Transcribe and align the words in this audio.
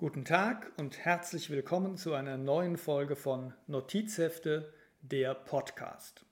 Guten 0.00 0.24
Tag 0.24 0.72
und 0.78 0.96
herzlich 0.96 1.50
willkommen 1.50 1.98
zu 1.98 2.14
einer 2.14 2.38
neuen 2.38 2.78
Folge 2.78 3.16
von 3.16 3.52
Notizhefte, 3.66 4.72
der 5.02 5.34
Podcast. 5.34 6.24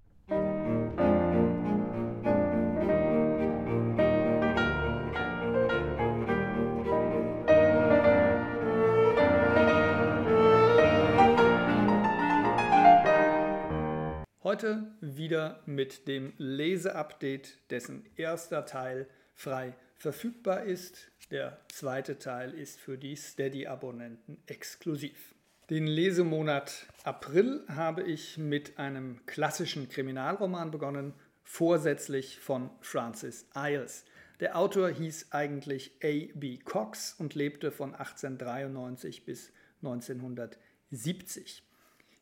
Heute 14.43 14.97
wieder 15.03 15.61
mit 15.67 16.09
dem 16.09 16.33
Leseupdate, 16.39 17.59
dessen 17.69 18.07
erster 18.17 18.65
Teil 18.65 19.11
frei 19.35 19.75
verfügbar 19.99 20.65
ist. 20.65 21.11
Der 21.31 21.61
zweite 21.71 22.19
Teil 22.19 22.55
ist 22.55 22.81
für 22.81 22.97
die 22.97 23.15
Steady-Abonnenten 23.15 24.39
exklusiv. 24.47 25.35
Den 25.69 25.87
Lesemonat 25.87 26.87
April 27.05 27.63
habe 27.69 28.03
ich 28.03 28.39
mit 28.39 28.79
einem 28.79 29.27
klassischen 29.27 29.91
Kriminalroman 29.91 30.71
begonnen, 30.71 31.13
vorsätzlich 31.43 32.41
von 32.41 32.71
Francis 32.81 33.47
Iles. 33.55 34.07
Der 34.41 34.57
Autor 34.57 34.89
hieß 34.89 35.33
eigentlich 35.33 35.93
A.B. 36.03 36.59
Cox 36.59 37.13
und 37.19 37.35
lebte 37.35 37.71
von 37.71 37.95
1893 37.95 39.27
bis 39.27 39.53
1970. 39.83 41.63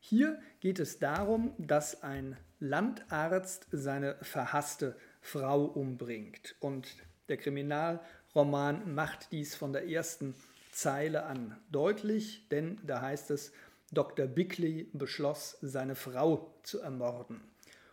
Hier 0.01 0.41
geht 0.61 0.80
es 0.80 0.99
darum, 0.99 1.52
dass 1.59 2.02
ein 2.02 2.37
Landarzt 2.59 3.69
seine 3.71 4.16
verhasste 4.23 4.97
Frau 5.21 5.65
umbringt 5.65 6.57
und 6.61 6.97
der 7.29 7.37
Kriminalroman 7.37 8.95
macht 8.95 9.33
dies 9.33 9.55
von 9.55 9.73
der 9.73 9.89
ersten 9.89 10.35
Zeile 10.73 11.25
an 11.25 11.57
deutlich, 11.71 12.49
denn 12.51 12.79
da 12.87 13.01
heißt 13.01 13.30
es, 13.30 13.52
Dr. 13.93 14.27
Bickley 14.27 14.88
beschloss, 14.93 15.59
seine 15.63 15.95
Frau 15.95 16.52
zu 16.63 16.80
ermorden. 16.80 17.41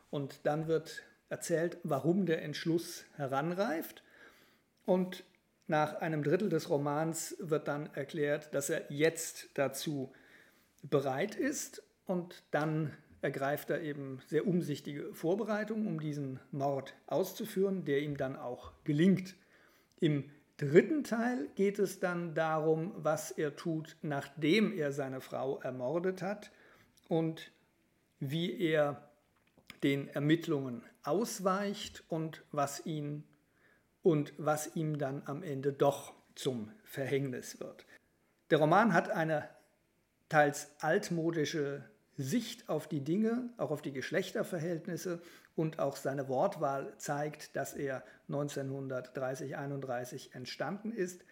Und 0.09 0.41
dann 0.43 0.67
wird 0.67 1.03
erzählt, 1.29 1.77
warum 1.83 2.25
der 2.25 2.41
Entschluss 2.41 3.05
heranreift. 3.15 4.03
Und 4.85 5.23
nach 5.67 5.95
einem 6.01 6.23
Drittel 6.23 6.49
des 6.49 6.69
Romans 6.69 7.35
wird 7.39 7.67
dann 7.67 7.89
erklärt, 7.95 8.53
dass 8.53 8.69
er 8.69 8.91
jetzt 8.91 9.49
dazu 9.53 10.11
bereit 10.81 11.35
ist. 11.35 11.81
Und 12.05 12.43
dann 12.51 12.95
ergreift 13.23 13.69
er 13.69 13.81
eben 13.81 14.19
sehr 14.27 14.45
umsichtige 14.45 15.13
Vorbereitungen, 15.13 15.87
um 15.87 15.99
diesen 15.99 16.39
Mord 16.51 16.93
auszuführen, 17.07 17.85
der 17.85 18.01
ihm 18.01 18.17
dann 18.17 18.35
auch 18.35 18.73
gelingt. 18.83 19.35
Im 19.99 20.29
dritten 20.57 21.03
Teil 21.03 21.47
geht 21.55 21.79
es 21.79 21.99
dann 21.99 22.35
darum, 22.35 22.91
was 22.97 23.31
er 23.31 23.55
tut, 23.55 23.95
nachdem 24.01 24.73
er 24.73 24.91
seine 24.91 25.21
Frau 25.21 25.59
ermordet 25.61 26.21
hat 26.21 26.51
und 27.07 27.51
wie 28.19 28.59
er 28.59 29.09
den 29.83 30.09
Ermittlungen 30.09 30.83
ausweicht 31.03 32.03
und 32.09 32.43
was 32.51 32.85
ihn 32.85 33.23
und 34.01 34.33
was 34.37 34.75
ihm 34.75 34.97
dann 34.97 35.23
am 35.25 35.43
Ende 35.43 35.71
doch 35.71 36.13
zum 36.35 36.71
Verhängnis 36.83 37.61
wird. 37.61 37.85
Der 38.49 38.59
Roman 38.59 38.93
hat 38.93 39.09
eine 39.09 39.49
teils 40.27 40.71
altmodische 40.79 41.85
Sicht 42.17 42.69
auf 42.69 42.87
die 42.87 43.01
Dinge, 43.01 43.49
auch 43.57 43.71
auf 43.71 43.81
die 43.81 43.91
Geschlechterverhältnisse 43.91 45.21
und 45.55 45.79
auch 45.79 45.95
seine 45.95 46.27
Wortwahl 46.27 46.93
zeigt, 46.97 47.55
dass 47.55 47.73
er 47.73 48.03
1930, 48.27 49.57
31 49.57 50.35
entstanden 50.35 50.91
ist. 50.91 51.23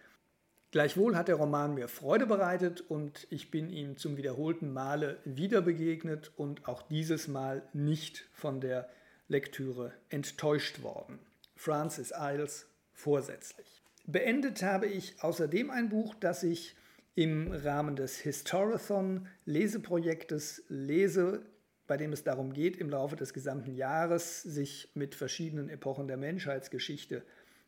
Gleichwohl 0.70 1.16
hat 1.16 1.28
der 1.28 1.36
Roman 1.36 1.74
mir 1.74 1.86
Freude 1.86 2.26
bereitet 2.26 2.80
und 2.80 3.26
ich 3.30 3.50
bin 3.50 3.68
ihm 3.68 3.96
zum 3.96 4.16
wiederholten 4.16 4.72
Male 4.72 5.18
wieder 5.24 5.60
begegnet 5.60 6.32
und 6.36 6.66
auch 6.66 6.82
dieses 6.82 7.28
Mal 7.28 7.62
nicht 7.72 8.28
von 8.32 8.60
der 8.60 8.88
Lektüre 9.28 9.92
enttäuscht 10.08 10.82
worden. 10.82 11.18
Francis 11.56 12.12
Iles 12.16 12.66
vorsätzlich. 12.92 13.82
Beendet 14.06 14.62
habe 14.62 14.86
ich 14.86 15.22
außerdem 15.22 15.70
ein 15.70 15.90
Buch, 15.90 16.14
das 16.14 16.42
ich 16.42 16.74
im 17.14 17.52
Rahmen 17.52 17.96
des 17.96 18.18
Historathon 18.18 19.28
Leseprojektes 19.44 20.64
lese, 20.68 21.44
bei 21.86 21.96
dem 21.96 22.12
es 22.12 22.24
darum 22.24 22.52
geht, 22.52 22.76
im 22.76 22.88
Laufe 22.88 23.16
des 23.16 23.34
gesamten 23.34 23.74
Jahres 23.74 24.42
sich 24.42 24.90
mit 24.94 25.14
verschiedenen 25.14 25.68
Epochen 25.68 26.08
der 26.08 26.16
Menschheitsgeschichte 26.16 27.22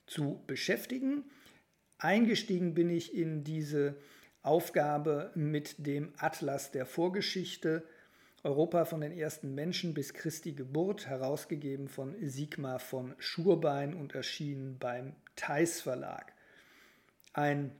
zu 0.07 0.43
beschäftigen. 0.47 1.25
Eingestiegen 1.99 2.75
bin 2.75 2.91
ich 2.91 3.15
in 3.15 3.45
diese 3.45 3.97
Aufgabe 4.43 5.31
mit 5.35 5.87
dem 5.87 6.13
Atlas 6.19 6.71
der 6.71 6.87
Vorgeschichte 6.87 7.85
Europa 8.43 8.85
von 8.85 9.01
den 9.01 9.13
ersten 9.13 9.55
Menschen 9.55 9.95
bis 9.95 10.13
Christi 10.13 10.53
Geburt, 10.53 11.07
herausgegeben 11.07 11.89
von 11.89 12.15
Sigmar 12.21 12.79
von 12.79 13.15
Schurbein 13.19 13.95
und 13.95 14.15
erschienen 14.15 14.79
beim 14.79 15.17
Theis 15.35 15.81
Verlag. 15.81 16.35
Ein 17.33 17.73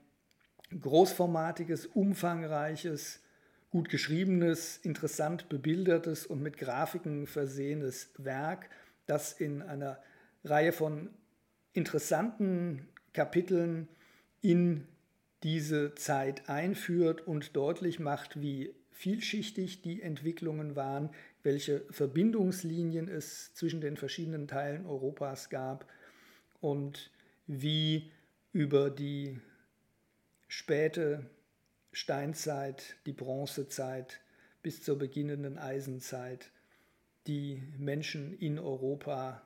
großformatiges, 0.79 1.85
umfangreiches, 1.85 3.21
gut 3.69 3.89
geschriebenes, 3.89 4.77
interessant 4.77 5.49
bebildertes 5.49 6.25
und 6.25 6.41
mit 6.41 6.57
Grafiken 6.57 7.27
versehenes 7.27 8.09
Werk, 8.17 8.69
das 9.05 9.33
in 9.33 9.61
einer 9.61 9.99
Reihe 10.43 10.71
von 10.71 11.09
interessanten 11.73 12.87
Kapiteln 13.13 13.87
in 14.41 14.87
diese 15.43 15.93
Zeit 15.95 16.49
einführt 16.49 17.27
und 17.27 17.55
deutlich 17.55 17.99
macht, 17.99 18.41
wie 18.41 18.73
vielschichtig 18.91 19.81
die 19.81 20.01
Entwicklungen 20.01 20.75
waren, 20.75 21.09
welche 21.43 21.81
Verbindungslinien 21.91 23.07
es 23.07 23.53
zwischen 23.53 23.81
den 23.81 23.97
verschiedenen 23.97 24.47
Teilen 24.47 24.85
Europas 24.85 25.49
gab 25.49 25.85
und 26.61 27.11
wie 27.45 28.09
über 28.53 28.89
die 28.89 29.39
späte 30.47 31.29
Steinzeit, 31.91 32.97
die 33.05 33.13
Bronzezeit 33.13 34.19
bis 34.61 34.81
zur 34.81 34.97
beginnenden 34.97 35.57
Eisenzeit 35.57 36.51
die 37.27 37.63
Menschen 37.77 38.37
in 38.37 38.59
Europa 38.59 39.41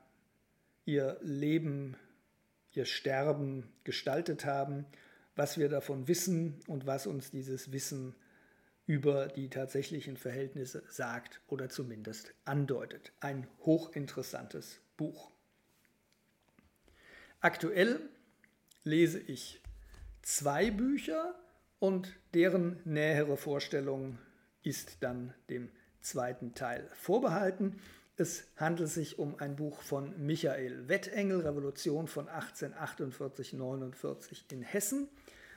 ihr 0.86 1.18
Leben, 1.22 1.96
ihr 2.74 2.86
Sterben 2.86 3.72
gestaltet 3.84 4.46
haben, 4.46 4.86
was 5.36 5.58
wir 5.58 5.70
davon 5.70 6.08
wissen 6.08 6.60
und 6.68 6.86
was 6.86 7.08
uns 7.08 7.32
dieses 7.32 7.72
Wissen 7.72 8.16
über 8.86 9.28
die 9.28 9.50
tatsächlichen 9.50 10.18
Verhältnisse 10.18 10.84
sagt 10.90 11.42
oder 11.48 11.70
zumindest 11.70 12.34
andeutet. 12.44 13.14
Ein 13.20 13.48
hochinteressantes 13.60 14.82
Buch. 14.98 15.32
Aktuell 17.40 18.02
lese 18.84 19.20
ich 19.20 19.62
zwei 20.30 20.70
Bücher 20.70 21.34
und 21.80 22.14
deren 22.36 22.80
nähere 22.86 23.36
Vorstellung 23.36 24.20
ist 24.62 25.02
dann 25.02 25.34
dem 25.50 25.72
zweiten 26.02 26.54
Teil 26.54 26.88
vorbehalten. 26.94 27.82
Es 28.16 28.46
handelt 28.56 28.90
sich 28.90 29.18
um 29.18 29.40
ein 29.40 29.56
Buch 29.56 29.82
von 29.82 30.14
Michael 30.24 30.88
Wettengel, 30.88 31.42
Revolution 31.42 32.08
von 32.08 32.28
1848-49 32.28 34.52
in 34.52 34.62
Hessen, 34.62 35.08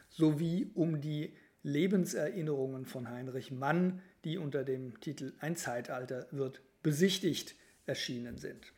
sowie 0.08 0.70
um 0.74 1.02
die 1.02 1.36
Lebenserinnerungen 1.62 2.86
von 2.86 3.10
Heinrich 3.10 3.50
Mann, 3.50 4.00
die 4.24 4.38
unter 4.38 4.64
dem 4.64 4.98
Titel 5.00 5.34
Ein 5.40 5.56
Zeitalter 5.56 6.28
wird 6.30 6.62
besichtigt 6.82 7.56
erschienen 7.84 8.38
sind. 8.38 8.72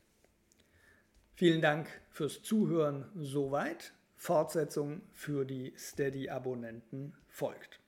Vielen 1.34 1.60
Dank 1.60 1.86
fürs 2.10 2.42
Zuhören 2.42 3.04
soweit. 3.14 3.92
Fortsetzung 4.24 5.02
für 5.12 5.44
die 5.44 5.74
Steady-Abonnenten 5.76 7.12
folgt. 7.28 7.78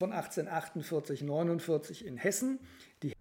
Von 0.00 0.12
1848-49 0.12 2.02
in 2.02 2.16
Hessen. 2.16 2.58
Die 3.04 3.11